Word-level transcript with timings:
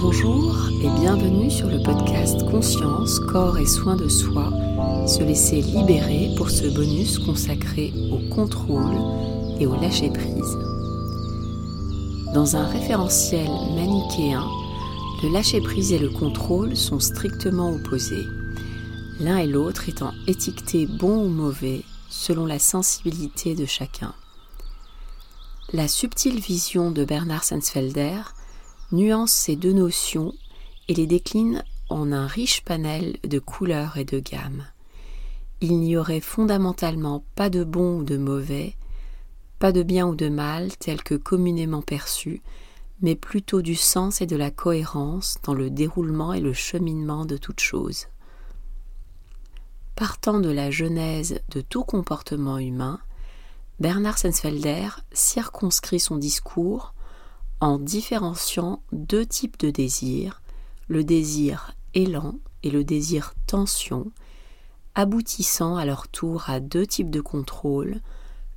Bonjour 0.00 0.68
et 0.82 1.00
bienvenue 1.00 1.50
sur 1.50 1.68
le 1.68 1.82
podcast 1.82 2.44
Conscience, 2.50 3.18
corps 3.20 3.58
et 3.58 3.66
soins 3.66 3.96
de 3.96 4.08
soi, 4.08 4.52
se 5.06 5.22
laisser 5.22 5.60
libérer 5.60 6.30
pour 6.36 6.50
ce 6.50 6.66
bonus 6.66 7.18
consacré 7.18 7.92
au 8.10 8.18
contrôle 8.34 8.96
et 9.58 9.66
au 9.66 9.74
lâcher-prise. 9.74 10.58
Dans 12.34 12.56
un 12.56 12.66
référentiel 12.66 13.48
manichéen, 13.74 14.44
le 15.22 15.32
lâcher-prise 15.32 15.92
et 15.92 15.98
le 15.98 16.10
contrôle 16.10 16.76
sont 16.76 17.00
strictement 17.00 17.70
opposés, 17.70 18.26
l'un 19.20 19.38
et 19.38 19.46
l'autre 19.46 19.88
étant 19.88 20.12
étiquetés 20.26 20.86
bon 20.86 21.24
ou 21.24 21.28
mauvais 21.28 21.82
selon 22.08 22.46
la 22.46 22.58
sensibilité 22.58 23.54
de 23.54 23.66
chacun. 23.66 24.14
La 25.72 25.88
subtile 25.88 26.40
vision 26.40 26.90
de 26.90 27.04
Bernard 27.04 27.42
Sensfelder 27.42 28.20
nuance 28.92 29.32
ces 29.32 29.56
deux 29.56 29.72
notions 29.72 30.34
et 30.88 30.94
les 30.94 31.06
décline 31.06 31.64
en 31.88 32.12
un 32.12 32.26
riche 32.26 32.62
panel 32.62 33.16
de 33.24 33.38
couleurs 33.38 33.96
et 33.96 34.04
de 34.04 34.20
gammes. 34.20 34.66
Il 35.62 35.80
n'y 35.80 35.96
aurait 35.96 36.20
fondamentalement 36.20 37.24
pas 37.34 37.48
de 37.48 37.64
bon 37.64 38.00
ou 38.00 38.04
de 38.04 38.18
mauvais, 38.18 38.76
pas 39.58 39.72
de 39.72 39.82
bien 39.82 40.06
ou 40.06 40.14
de 40.14 40.28
mal 40.28 40.76
tel 40.76 41.02
que 41.02 41.14
communément 41.14 41.82
perçu, 41.82 42.42
mais 43.00 43.16
plutôt 43.16 43.62
du 43.62 43.74
sens 43.74 44.20
et 44.20 44.26
de 44.26 44.36
la 44.36 44.50
cohérence 44.50 45.38
dans 45.44 45.54
le 45.54 45.70
déroulement 45.70 46.34
et 46.34 46.40
le 46.40 46.52
cheminement 46.52 47.24
de 47.24 47.38
toute 47.38 47.60
chose. 47.60 48.06
Partant 49.96 50.40
de 50.40 50.50
la 50.50 50.70
genèse 50.70 51.40
de 51.48 51.62
tout 51.62 51.84
comportement 51.84 52.58
humain, 52.58 53.00
Bernard 53.80 54.18
Sensfelder 54.18 54.88
circonscrit 55.12 55.98
son 55.98 56.16
discours 56.16 56.94
en 57.60 57.78
différenciant 57.78 58.82
deux 58.92 59.26
types 59.26 59.58
de 59.58 59.70
désirs, 59.70 60.42
le 60.86 61.02
désir 61.02 61.74
élan 61.94 62.38
et 62.62 62.70
le 62.70 62.84
désir 62.84 63.34
tension, 63.46 64.12
aboutissant 64.94 65.76
à 65.76 65.84
leur 65.84 66.08
tour 66.08 66.48
à 66.48 66.60
deux 66.60 66.86
types 66.86 67.10
de 67.10 67.20
contrôle, 67.20 68.00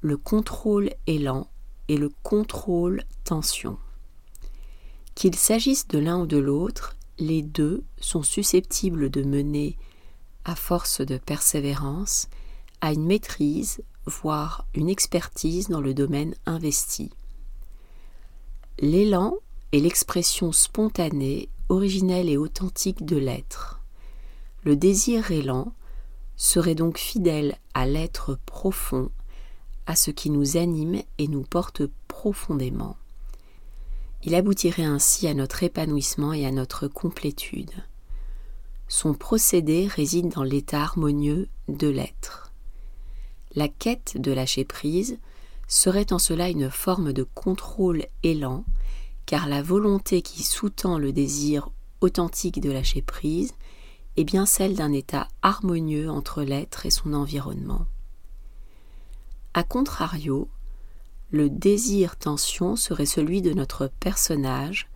le 0.00 0.16
contrôle 0.16 0.90
élan 1.06 1.48
et 1.88 1.96
le 1.96 2.10
contrôle 2.22 3.04
tension. 3.24 3.78
Qu'il 5.14 5.36
s'agisse 5.36 5.86
de 5.86 5.98
l'un 5.98 6.20
ou 6.20 6.26
de 6.26 6.38
l'autre, 6.38 6.96
les 7.18 7.42
deux 7.42 7.84
sont 8.00 8.24
susceptibles 8.24 9.10
de 9.10 9.22
mener 9.22 9.76
à 10.44 10.56
force 10.56 11.00
de 11.00 11.18
persévérance, 11.18 12.28
à 12.80 12.92
une 12.92 13.06
maîtrise, 13.06 13.80
voire 14.06 14.66
une 14.74 14.88
expertise 14.88 15.68
dans 15.68 15.80
le 15.80 15.94
domaine 15.94 16.34
investi. 16.46 17.10
L'élan 18.78 19.34
est 19.72 19.80
l'expression 19.80 20.52
spontanée, 20.52 21.48
originelle 21.68 22.28
et 22.28 22.36
authentique 22.36 23.04
de 23.04 23.16
l'être. 23.16 23.80
Le 24.64 24.76
désir 24.76 25.30
élan 25.30 25.72
serait 26.36 26.74
donc 26.74 26.98
fidèle 26.98 27.56
à 27.74 27.86
l'être 27.86 28.38
profond, 28.46 29.10
à 29.86 29.96
ce 29.96 30.10
qui 30.10 30.30
nous 30.30 30.56
anime 30.56 31.02
et 31.18 31.28
nous 31.28 31.42
porte 31.42 31.82
profondément. 32.08 32.96
Il 34.22 34.34
aboutirait 34.34 34.84
ainsi 34.84 35.28
à 35.28 35.34
notre 35.34 35.62
épanouissement 35.62 36.32
et 36.32 36.46
à 36.46 36.50
notre 36.50 36.88
complétude. 36.88 37.72
Son 38.88 39.14
procédé 39.14 39.86
réside 39.86 40.28
dans 40.30 40.42
l'état 40.42 40.82
harmonieux 40.82 41.48
de 41.68 41.88
l'être. 41.88 42.43
La 43.54 43.68
quête 43.68 44.16
de 44.16 44.32
lâcher 44.32 44.64
prise 44.64 45.18
serait 45.68 46.12
en 46.12 46.18
cela 46.18 46.48
une 46.48 46.70
forme 46.70 47.12
de 47.12 47.22
contrôle 47.22 48.06
élan, 48.22 48.64
car 49.26 49.48
la 49.48 49.62
volonté 49.62 50.22
qui 50.22 50.42
sous-tend 50.42 50.98
le 50.98 51.12
désir 51.12 51.70
authentique 52.00 52.60
de 52.60 52.70
lâcher 52.70 53.02
prise 53.02 53.54
est 54.16 54.24
bien 54.24 54.46
celle 54.46 54.74
d'un 54.74 54.92
état 54.92 55.28
harmonieux 55.42 56.10
entre 56.10 56.42
l'être 56.42 56.86
et 56.86 56.90
son 56.90 57.14
environnement. 57.14 57.86
A 59.54 59.62
contrario, 59.62 60.48
le 61.30 61.48
désir 61.48 62.16
tension 62.16 62.76
serait 62.76 63.06
celui 63.06 63.40
de 63.42 63.52
notre 63.54 63.88
personnage, 64.00 64.88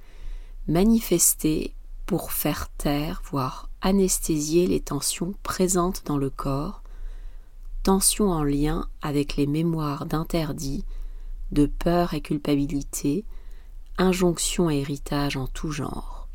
manifesté 0.66 1.74
pour 2.06 2.32
faire 2.32 2.68
taire, 2.76 3.22
voire 3.30 3.68
anesthésier 3.80 4.66
les 4.66 4.80
tensions 4.80 5.34
présentes 5.42 6.02
dans 6.06 6.18
le 6.18 6.30
corps, 6.30 6.82
tensions 7.88 8.31
en 8.31 8.44
lien 8.44 8.87
avec 9.00 9.37
les 9.37 9.47
mémoires 9.47 10.04
d'interdits, 10.04 10.84
de 11.53 11.65
peur 11.65 12.12
et 12.12 12.21
culpabilité, 12.21 13.25
injonctions 13.97 14.69
et 14.69 14.81
héritages 14.81 15.38
en 15.38 15.47
tout 15.47 15.71
genre. 15.71 16.28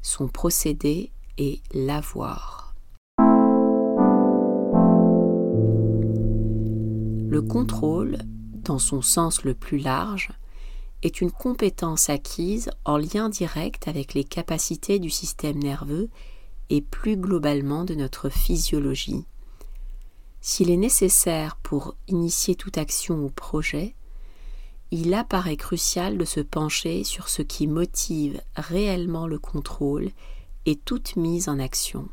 Son 0.00 0.28
procédé 0.28 1.12
est 1.36 1.60
l'avoir. 1.74 2.74
Le 7.28 7.42
contrôle, 7.42 8.16
dans 8.64 8.78
son 8.78 9.02
sens 9.02 9.44
le 9.44 9.52
plus 9.52 9.76
large, 9.76 10.30
est 11.02 11.20
une 11.20 11.32
compétence 11.32 12.08
acquise 12.08 12.70
en 12.86 12.96
lien 12.96 13.28
direct 13.28 13.88
avec 13.88 14.14
les 14.14 14.24
capacités 14.24 14.98
du 14.98 15.10
système 15.10 15.58
nerveux 15.58 16.08
et 16.70 16.80
plus 16.80 17.18
globalement 17.18 17.84
de 17.84 17.94
notre 17.94 18.30
physiologie. 18.30 19.26
S'il 20.44 20.70
est 20.70 20.76
nécessaire 20.76 21.54
pour 21.54 21.94
initier 22.08 22.56
toute 22.56 22.76
action 22.76 23.24
ou 23.24 23.30
projet, 23.30 23.94
il 24.90 25.14
apparaît 25.14 25.56
crucial 25.56 26.18
de 26.18 26.24
se 26.24 26.40
pencher 26.40 27.04
sur 27.04 27.28
ce 27.28 27.42
qui 27.42 27.68
motive 27.68 28.42
réellement 28.56 29.28
le 29.28 29.38
contrôle 29.38 30.10
et 30.66 30.74
toute 30.74 31.14
mise 31.14 31.48
en 31.48 31.60
action. 31.60 32.08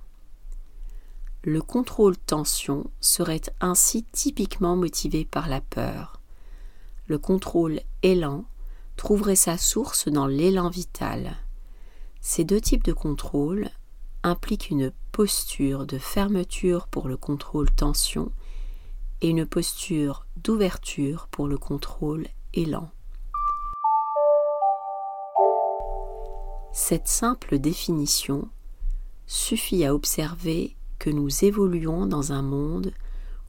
Le 1.44 1.60
contrôle 1.64 2.18
tension 2.18 2.92
serait 3.02 3.42
ainsi 3.62 4.04
typiquement 4.12 4.76
motivé 4.76 5.26
par 5.26 5.50
la 5.50 5.60
peur. 5.60 6.22
Le 7.08 7.18
contrôle 7.18 7.82
élan 8.04 8.46
trouverait 8.96 9.36
sa 9.36 9.58
source 9.58 10.08
dans 10.08 10.28
l'élan 10.28 10.70
vital. 10.70 11.36
Ces 12.22 12.44
deux 12.44 12.62
types 12.62 12.84
de 12.84 12.94
contrôle 12.94 13.72
impliquent 14.24 14.70
une 14.70 14.92
posture 15.12 15.86
de 15.86 15.98
fermeture 15.98 16.88
pour 16.88 17.08
le 17.08 17.18
contrôle 17.18 17.70
tension 17.72 18.32
et 19.22 19.30
une 19.30 19.46
posture 19.46 20.26
d'ouverture 20.38 21.28
pour 21.32 21.48
le 21.48 21.58
contrôle 21.58 22.28
élan. 22.54 22.90
Cette 26.72 27.08
simple 27.08 27.60
définition 27.60 28.48
suffit 29.28 29.86
à 29.86 29.94
observer 29.94 30.76
que 30.98 31.10
nous 31.10 31.44
évoluons 31.44 32.06
dans 32.06 32.32
un 32.32 32.42
monde 32.42 32.94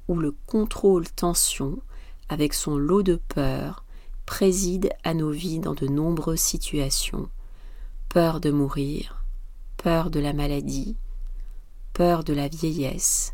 où 0.08 0.16
le 0.16 0.34
contrôle 0.46 1.08
tension, 1.08 1.78
avec 2.28 2.54
son 2.54 2.76
lot 2.76 3.02
de 3.02 3.20
peur, 3.28 3.84
préside 4.26 4.90
à 5.04 5.14
nos 5.14 5.30
vies 5.30 5.58
dans 5.58 5.74
de 5.74 5.86
nombreuses 5.86 6.40
situations. 6.40 7.28
Peur 8.08 8.40
de 8.40 8.50
mourir, 8.50 9.19
peur 9.82 10.10
de 10.10 10.20
la 10.20 10.34
maladie, 10.34 10.94
peur 11.94 12.22
de 12.22 12.34
la 12.34 12.48
vieillesse, 12.48 13.32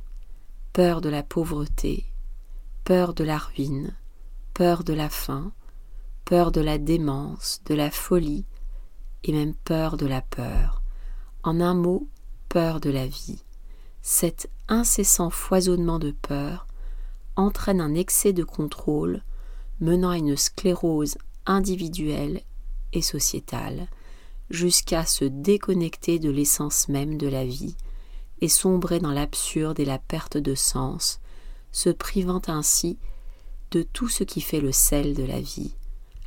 peur 0.73 1.01
de 1.01 1.09
la 1.09 1.25
pauvreté, 1.25 2.05
peur 2.85 3.15
de 3.15 3.25
la 3.25 3.37
ruine, 3.37 3.97
peur 4.55 4.85
de 4.85 4.93
la 4.93 5.09
faim, 5.09 5.51
peur 6.25 6.53
de 6.53 6.61
la 6.61 6.79
démence, 6.79 7.63
de 7.67 7.75
la 7.75 7.91
folie, 7.91 8.45
et 9.25 9.33
même 9.33 9.55
peur 9.55 9.97
de 9.97 10.07
la 10.07 10.23
peur. 10.23 10.83
En 11.43 11.61
un 11.61 11.75
mot, 11.75 12.07
peur 12.49 12.79
de 12.79 12.91
la 12.91 13.09
vie. 13.09 13.43
Cet 14.01 14.49
incessant 14.69 15.31
foisonnement 15.31 15.99
de 15.99 16.13
peur 16.13 16.69
entraîne 17.35 17.81
un 17.81 17.95
excès 17.95 18.33
de 18.33 18.45
contrôle 18.45 19.25
menant 19.81 20.11
à 20.11 20.19
une 20.19 20.37
sclérose 20.37 21.19
individuelle 21.45 22.41
et 22.93 23.03
sociétale, 23.03 23.89
jusqu'à 24.51 25.05
se 25.05 25.25
déconnecter 25.25 26.19
de 26.19 26.31
l'essence 26.31 26.89
même 26.89 27.17
de 27.17 27.29
la 27.29 27.45
vie 27.45 27.77
et 28.41 28.49
sombrer 28.49 29.01
dans 29.01 29.13
l'absurde 29.13 29.81
et 29.81 29.85
la 29.85 29.99
perte 29.99 30.37
de 30.37 30.55
sens, 30.55 31.21
se 31.73 31.91
privant 31.91 32.43
ainsi 32.47 32.99
de 33.71 33.83
tout 33.83 34.09
ce 34.09 34.25
qui 34.25 34.41
fait 34.41 34.61
le 34.61 34.73
sel 34.73 35.15
de 35.15 35.25
la 35.25 35.41
vie, 35.41 35.75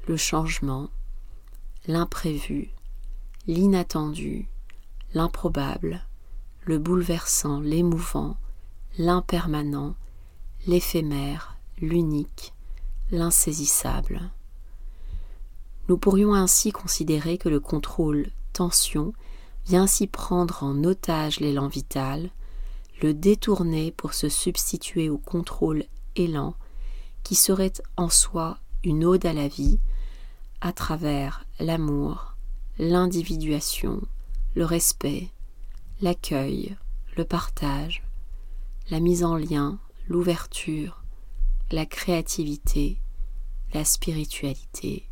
le 0.08 0.18
changement, 0.18 0.90
l'imprévu, 1.88 2.70
l'inattendu, 3.48 4.48
l'improbable, 5.14 6.06
le 6.66 6.78
bouleversant, 6.78 7.62
l'émouvant, 7.62 8.38
l'impermanent, 8.98 9.96
l'éphémère, 10.68 11.58
l'unique, 11.80 12.54
l'insaisissable. 13.12 14.30
Nous 15.90 15.98
pourrions 15.98 16.36
ainsi 16.36 16.72
considérer 16.72 17.40
que 17.40 17.50
le 17.50 17.60
contrôle 17.60 18.30
tension 18.54 19.12
vient 19.66 19.84
ainsi 19.84 20.06
prendre 20.06 20.62
en 20.62 20.84
otage 20.84 21.40
l'élan 21.40 21.68
vital, 21.68 22.30
le 23.02 23.16
détourner 23.16 23.92
pour 23.92 24.14
se 24.14 24.30
substituer 24.30 25.10
au 25.10 25.18
contrôle 25.18 25.86
élan 26.16 26.54
qui 27.24 27.34
serait 27.34 27.74
en 27.98 28.08
soi 28.08 28.60
une 28.84 29.04
ode 29.04 29.26
à 29.26 29.34
la 29.34 29.48
vie 29.48 29.80
à 30.62 30.74
travers 30.74 31.48
l'amour, 31.60 32.36
l'individuation, 32.78 34.00
le 34.54 34.66
respect, 34.66 35.32
l'accueil, 36.02 36.78
le 37.18 37.26
partage, 37.26 38.04
la 38.92 39.00
mise 39.00 39.24
en 39.24 39.38
lien, 39.38 39.80
l'ouverture, 40.08 41.04
la 41.72 41.88
créativité, 41.88 43.02
la 43.74 43.84
spiritualité. 43.84 45.09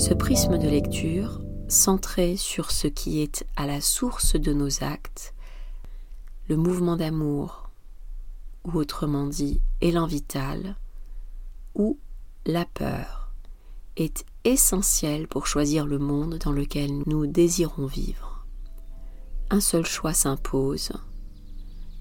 Ce 0.00 0.14
prisme 0.14 0.56
de 0.56 0.66
lecture, 0.66 1.42
centré 1.68 2.38
sur 2.38 2.70
ce 2.70 2.86
qui 2.86 3.20
est 3.20 3.44
à 3.54 3.66
la 3.66 3.82
source 3.82 4.34
de 4.34 4.54
nos 4.54 4.82
actes, 4.82 5.34
le 6.48 6.56
mouvement 6.56 6.96
d'amour, 6.96 7.68
ou 8.64 8.78
autrement 8.78 9.26
dit 9.26 9.60
élan 9.82 10.06
vital, 10.06 10.74
ou 11.74 11.98
la 12.46 12.64
peur, 12.64 13.34
est 13.98 14.24
essentiel 14.44 15.28
pour 15.28 15.46
choisir 15.46 15.86
le 15.86 15.98
monde 15.98 16.38
dans 16.38 16.52
lequel 16.52 17.02
nous 17.04 17.26
désirons 17.26 17.84
vivre. 17.84 18.46
Un 19.50 19.60
seul 19.60 19.84
choix 19.84 20.14
s'impose. 20.14 20.92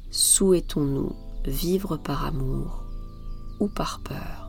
Souhaitons-nous 0.10 1.18
vivre 1.44 1.98
par 1.98 2.26
amour 2.26 2.86
ou 3.60 3.68
par 3.68 4.00
peur? 4.00 4.49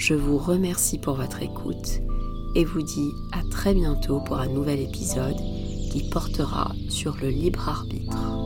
Je 0.00 0.14
vous 0.14 0.38
remercie 0.38 0.98
pour 0.98 1.16
votre 1.16 1.42
écoute 1.42 2.00
et 2.54 2.64
vous 2.64 2.80
dis 2.80 3.12
à 3.32 3.42
très 3.50 3.74
bientôt 3.74 4.20
pour 4.20 4.38
un 4.38 4.48
nouvel 4.48 4.80
épisode 4.80 5.36
qui 5.92 6.08
portera 6.10 6.72
sur 6.88 7.18
le 7.18 7.28
libre 7.28 7.68
arbitre. 7.68 8.39